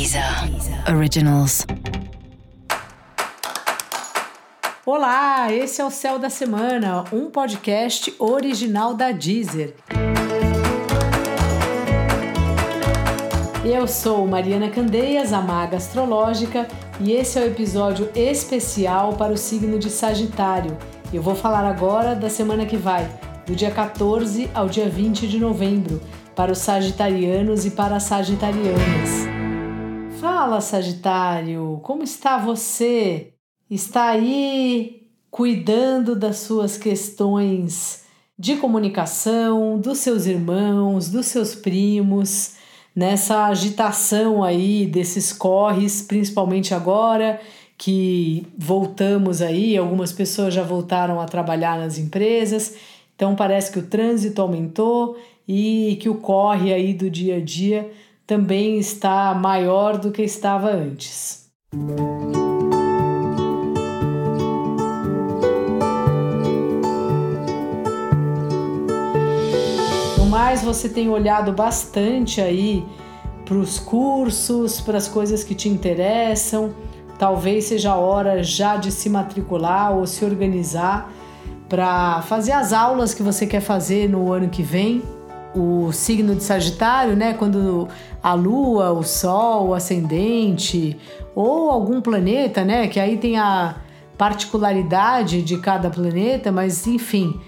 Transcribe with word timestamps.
Deezer 0.00 0.24
Originals. 0.96 1.66
Olá, 4.86 5.52
esse 5.52 5.82
é 5.82 5.84
o 5.84 5.90
Céu 5.90 6.18
da 6.18 6.30
Semana, 6.30 7.04
um 7.12 7.30
podcast 7.30 8.14
original 8.18 8.94
da 8.94 9.12
Deezer. 9.12 9.74
Eu 13.62 13.86
sou 13.86 14.26
Mariana 14.26 14.70
Candeias, 14.70 15.34
a 15.34 15.42
maga 15.42 15.76
astrológica, 15.76 16.66
e 16.98 17.12
esse 17.12 17.38
é 17.38 17.42
o 17.42 17.46
episódio 17.48 18.08
especial 18.14 19.12
para 19.16 19.34
o 19.34 19.36
signo 19.36 19.78
de 19.78 19.90
Sagitário. 19.90 20.78
Eu 21.12 21.20
vou 21.20 21.34
falar 21.34 21.66
agora 21.66 22.14
da 22.14 22.30
semana 22.30 22.64
que 22.64 22.78
vai, 22.78 23.06
do 23.44 23.54
dia 23.54 23.70
14 23.70 24.50
ao 24.54 24.66
dia 24.66 24.88
20 24.88 25.28
de 25.28 25.38
novembro, 25.38 26.00
para 26.34 26.52
os 26.52 26.58
sagitarianos 26.58 27.66
e 27.66 27.72
para 27.72 27.96
as 27.96 28.04
sagitarianas. 28.04 29.29
Fala, 30.20 30.60
Sagitário, 30.60 31.80
como 31.82 32.02
está 32.02 32.36
você? 32.36 33.32
Está 33.70 34.10
aí 34.10 35.06
cuidando 35.30 36.14
das 36.14 36.40
suas 36.40 36.76
questões 36.76 38.04
de 38.38 38.56
comunicação, 38.56 39.78
dos 39.78 39.96
seus 39.96 40.26
irmãos, 40.26 41.08
dos 41.08 41.24
seus 41.24 41.54
primos, 41.54 42.56
nessa 42.94 43.46
agitação 43.46 44.44
aí 44.44 44.84
desses 44.84 45.32
corres, 45.32 46.02
principalmente 46.02 46.74
agora 46.74 47.40
que 47.78 48.46
voltamos 48.58 49.40
aí, 49.40 49.74
algumas 49.74 50.12
pessoas 50.12 50.52
já 50.52 50.62
voltaram 50.62 51.18
a 51.18 51.24
trabalhar 51.24 51.78
nas 51.78 51.96
empresas, 51.96 52.76
então 53.16 53.34
parece 53.34 53.72
que 53.72 53.78
o 53.78 53.86
trânsito 53.86 54.42
aumentou 54.42 55.16
e 55.48 55.96
que 55.98 56.10
o 56.10 56.16
corre 56.16 56.74
aí 56.74 56.92
do 56.92 57.08
dia 57.08 57.36
a 57.38 57.40
dia 57.40 57.90
também 58.30 58.78
está 58.78 59.34
maior 59.34 59.98
do 59.98 60.12
que 60.12 60.22
estava 60.22 60.70
antes. 60.70 61.50
No 70.16 70.26
mais, 70.26 70.62
você 70.62 70.88
tem 70.88 71.08
olhado 71.08 71.50
bastante 71.52 72.40
aí 72.40 72.86
para 73.44 73.56
os 73.56 73.80
cursos, 73.80 74.80
para 74.80 74.96
as 74.96 75.08
coisas 75.08 75.42
que 75.42 75.56
te 75.56 75.68
interessam. 75.68 76.72
Talvez 77.18 77.64
seja 77.64 77.90
a 77.90 77.96
hora 77.96 78.44
já 78.44 78.76
de 78.76 78.92
se 78.92 79.10
matricular 79.10 79.92
ou 79.92 80.06
se 80.06 80.24
organizar 80.24 81.12
para 81.68 82.22
fazer 82.22 82.52
as 82.52 82.72
aulas 82.72 83.12
que 83.12 83.24
você 83.24 83.44
quer 83.44 83.60
fazer 83.60 84.08
no 84.08 84.32
ano 84.32 84.48
que 84.48 84.62
vem 84.62 85.02
o 85.54 85.92
signo 85.92 86.34
de 86.34 86.42
Sagitário, 86.42 87.16
né? 87.16 87.34
Quando 87.34 87.88
a 88.22 88.34
Lua, 88.34 88.92
o 88.92 89.02
Sol, 89.02 89.68
o 89.68 89.74
ascendente 89.74 90.96
ou 91.34 91.70
algum 91.70 92.00
planeta, 92.00 92.64
né? 92.64 92.86
Que 92.88 93.00
aí 93.00 93.16
tem 93.16 93.38
a 93.38 93.76
particularidade 94.16 95.42
de 95.42 95.56
cada 95.58 95.90
planeta, 95.90 96.52
mas 96.52 96.86
enfim. 96.86 97.38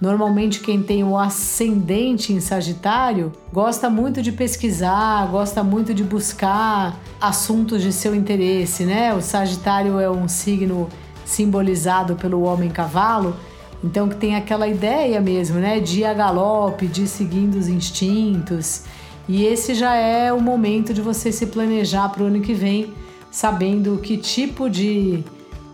Normalmente 0.00 0.58
quem 0.58 0.82
tem 0.82 1.04
o 1.04 1.16
ascendente 1.16 2.32
em 2.32 2.40
Sagitário 2.40 3.30
gosta 3.52 3.88
muito 3.88 4.20
de 4.20 4.32
pesquisar, 4.32 5.28
gosta 5.28 5.62
muito 5.62 5.94
de 5.94 6.02
buscar 6.02 6.98
assuntos 7.20 7.80
de 7.80 7.92
seu 7.92 8.12
interesse, 8.12 8.84
né? 8.84 9.14
O 9.14 9.20
Sagitário 9.20 10.00
é 10.00 10.10
um 10.10 10.26
signo 10.26 10.88
simbolizado 11.24 12.16
pelo 12.16 12.42
homem 12.42 12.68
cavalo, 12.68 13.36
então 13.82 14.08
que 14.08 14.16
tem 14.16 14.36
aquela 14.36 14.68
ideia 14.68 15.20
mesmo, 15.20 15.58
né, 15.58 15.80
de 15.80 16.00
ir 16.00 16.04
a 16.04 16.14
galope, 16.14 16.86
de 16.86 17.02
ir 17.02 17.08
seguindo 17.08 17.56
os 17.56 17.68
instintos. 17.68 18.82
E 19.28 19.44
esse 19.44 19.74
já 19.74 19.94
é 19.94 20.32
o 20.32 20.40
momento 20.40 20.92
de 20.92 21.00
você 21.00 21.32
se 21.32 21.46
planejar 21.46 22.08
para 22.08 22.22
o 22.22 22.26
ano 22.26 22.40
que 22.40 22.54
vem, 22.54 22.92
sabendo 23.30 23.98
que 23.98 24.16
tipo 24.16 24.68
de, 24.68 25.24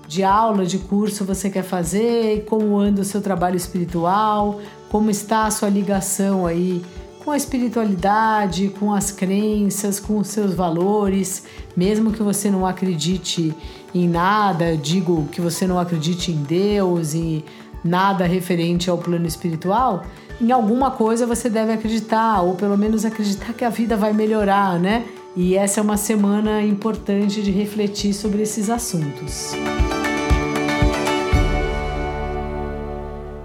de 0.07 0.23
aula, 0.23 0.65
de 0.65 0.79
curso 0.79 1.25
você 1.25 1.51
quer 1.51 1.65
fazer, 1.65 2.45
como 2.47 2.79
anda 2.79 3.03
o 3.03 3.05
seu 3.05 3.21
trabalho 3.21 3.57
espiritual, 3.57 4.61
como 4.89 5.11
está 5.11 5.45
a 5.47 5.51
sua 5.51 5.69
ligação 5.69 6.47
aí 6.47 6.83
com 7.29 7.33
a 7.33 7.37
espiritualidade, 7.37 8.73
com 8.81 8.91
as 8.91 9.11
crenças, 9.11 10.01
com 10.01 10.19
os 10.19 10.29
seus 10.29 10.55
valores, 10.55 11.43
mesmo 11.77 12.11
que 12.11 12.23
você 12.23 12.51
não 12.51 12.65
acredite 12.65 13.55
em 13.95 14.09
nada, 14.09 14.75
digo 14.79 15.29
que 15.31 15.39
você 15.39 15.67
não 15.67 15.79
acredite 15.79 16.33
em 16.33 16.43
Deus 16.43 17.13
e 17.13 17.45
nada 17.89 18.27
referente 18.27 18.91
ao 18.91 18.99
plano 18.99 19.27
espiritual, 19.27 20.05
em 20.41 20.53
alguma 20.53 20.91
coisa 20.91 21.27
você 21.27 21.51
deve 21.51 21.73
acreditar, 21.73 22.43
ou 22.43 22.55
pelo 22.55 22.77
menos 22.77 23.05
acreditar 23.05 23.53
que 23.53 23.65
a 23.65 23.71
vida 23.71 23.97
vai 23.97 24.13
melhorar, 24.13 24.79
né? 24.79 25.05
E 25.35 25.57
essa 25.57 25.81
é 25.81 25.83
uma 25.83 25.97
semana 25.97 26.63
importante 26.63 27.43
de 27.43 27.51
refletir 27.51 28.13
sobre 28.13 28.43
esses 28.43 28.71
assuntos. 28.71 29.53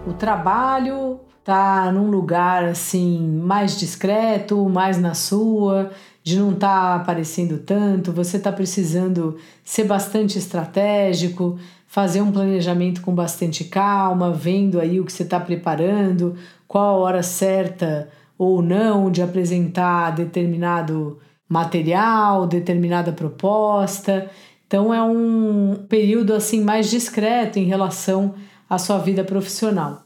O 0.05 0.13
trabalho 0.13 1.19
tá 1.43 1.91
num 1.91 2.09
lugar 2.09 2.63
assim 2.65 3.41
mais 3.43 3.79
discreto, 3.79 4.69
mais 4.69 4.97
na 4.99 5.13
sua, 5.13 5.91
de 6.23 6.37
não 6.39 6.51
estar 6.51 6.67
tá 6.67 6.95
aparecendo 6.95 7.57
tanto, 7.57 8.13
você 8.13 8.37
está 8.37 8.51
precisando 8.51 9.37
ser 9.63 9.83
bastante 9.83 10.37
estratégico, 10.37 11.59
fazer 11.93 12.21
um 12.21 12.31
planejamento 12.31 13.01
com 13.01 13.13
bastante 13.13 13.65
calma, 13.65 14.31
vendo 14.31 14.81
aí 14.81 14.99
o 14.99 15.05
que 15.05 15.13
você 15.13 15.21
está 15.21 15.39
preparando, 15.39 16.35
qual 16.67 16.95
a 16.95 16.97
hora 16.97 17.21
certa 17.21 18.09
ou 18.35 18.63
não 18.63 19.11
de 19.11 19.21
apresentar 19.21 20.09
determinado 20.09 21.19
material, 21.47 22.47
determinada 22.47 23.11
proposta. 23.11 24.27
Então 24.65 24.91
é 24.91 25.03
um 25.03 25.85
período 25.87 26.33
assim 26.33 26.63
mais 26.63 26.89
discreto 26.89 27.59
em 27.59 27.65
relação 27.65 28.33
à 28.67 28.79
sua 28.79 28.97
vida 28.97 29.23
profissional. 29.23 30.01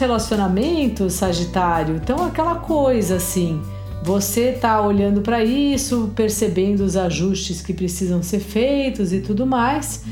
Relacionamentos, 0.00 1.14
Sagitário, 1.14 1.94
então 1.94 2.24
aquela 2.24 2.56
coisa 2.56 3.16
assim, 3.16 3.62
você 4.02 4.52
tá 4.52 4.80
olhando 4.80 5.20
para 5.20 5.44
isso, 5.44 6.10
percebendo 6.16 6.80
os 6.80 6.96
ajustes 6.96 7.60
que 7.60 7.74
precisam 7.74 8.22
ser 8.22 8.40
feitos 8.40 9.12
e 9.12 9.20
tudo 9.20 9.46
mais, 9.46 10.02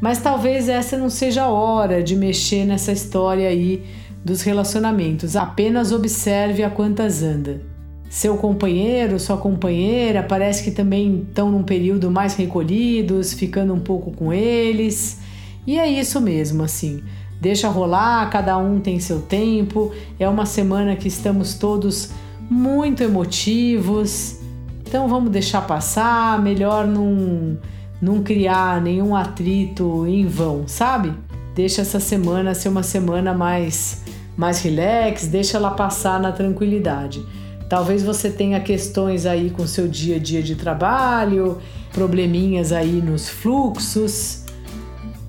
mas 0.00 0.18
talvez 0.20 0.68
essa 0.68 0.96
não 0.96 1.10
seja 1.10 1.42
a 1.42 1.48
hora 1.50 2.02
de 2.02 2.16
mexer 2.16 2.64
nessa 2.64 2.92
história 2.92 3.48
aí 3.48 3.84
dos 4.24 4.42
relacionamentos. 4.42 5.36
Apenas 5.36 5.92
observe 5.92 6.62
a 6.62 6.70
quantas 6.70 7.22
anda. 7.22 7.60
Seu 8.08 8.36
companheiro, 8.36 9.18
sua 9.18 9.36
companheira, 9.36 10.22
parece 10.22 10.62
que 10.62 10.70
também 10.70 11.26
estão 11.28 11.50
num 11.50 11.62
período 11.62 12.10
mais 12.10 12.34
recolhidos, 12.34 13.32
ficando 13.32 13.72
um 13.72 13.80
pouco 13.80 14.12
com 14.12 14.32
eles. 14.32 15.18
E 15.66 15.78
é 15.78 15.88
isso 15.88 16.20
mesmo, 16.20 16.62
assim. 16.62 17.02
Deixa 17.42 17.68
rolar, 17.68 18.30
cada 18.30 18.56
um 18.56 18.78
tem 18.78 19.00
seu 19.00 19.20
tempo. 19.20 19.90
É 20.16 20.28
uma 20.28 20.46
semana 20.46 20.94
que 20.94 21.08
estamos 21.08 21.54
todos 21.54 22.10
muito 22.48 23.02
emotivos. 23.02 24.38
Então 24.86 25.08
vamos 25.08 25.32
deixar 25.32 25.62
passar, 25.62 26.40
melhor 26.40 26.86
não, 26.86 27.58
não 28.00 28.22
criar 28.22 28.80
nenhum 28.80 29.16
atrito 29.16 30.06
em 30.06 30.24
vão, 30.24 30.68
sabe? 30.68 31.12
Deixa 31.52 31.82
essa 31.82 31.98
semana 31.98 32.54
ser 32.54 32.68
uma 32.68 32.84
semana 32.84 33.34
mais 33.34 34.04
mais 34.36 34.60
relax, 34.62 35.26
deixa 35.26 35.56
ela 35.56 35.72
passar 35.72 36.20
na 36.20 36.30
tranquilidade. 36.30 37.26
Talvez 37.68 38.04
você 38.04 38.30
tenha 38.30 38.60
questões 38.60 39.26
aí 39.26 39.50
com 39.50 39.66
seu 39.66 39.88
dia 39.88 40.14
a 40.14 40.18
dia 40.20 40.44
de 40.44 40.54
trabalho, 40.54 41.58
probleminhas 41.92 42.70
aí 42.70 43.02
nos 43.02 43.28
fluxos, 43.28 44.41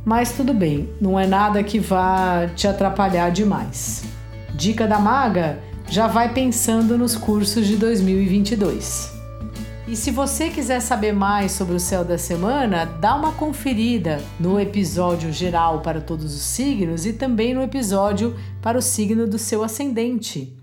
mas 0.05 0.33
tudo 0.33 0.53
bem, 0.53 0.89
não 0.99 1.19
é 1.19 1.25
nada 1.25 1.63
que 1.63 1.79
vá 1.79 2.47
te 2.55 2.67
atrapalhar 2.67 3.29
demais. 3.29 4.03
Dica 4.53 4.85
da 4.87 4.99
maga: 4.99 5.59
já 5.89 6.07
vai 6.07 6.33
pensando 6.33 6.97
nos 6.97 7.15
cursos 7.15 7.65
de 7.67 7.77
2022. 7.77 9.13
E 9.87 9.95
se 9.95 10.11
você 10.11 10.49
quiser 10.49 10.79
saber 10.79 11.13
mais 11.13 11.51
sobre 11.51 11.75
o 11.75 11.79
céu 11.79 12.05
da 12.05 12.17
semana, 12.17 12.85
dá 12.85 13.15
uma 13.15 13.33
conferida 13.33 14.21
no 14.39 14.59
episódio 14.59 15.31
geral 15.31 15.81
para 15.81 15.99
todos 15.99 16.33
os 16.33 16.41
signos 16.41 17.05
e 17.05 17.13
também 17.13 17.53
no 17.53 17.61
episódio 17.61 18.35
para 18.61 18.77
o 18.77 18.81
signo 18.81 19.27
do 19.27 19.37
seu 19.37 19.63
ascendente. 19.63 20.62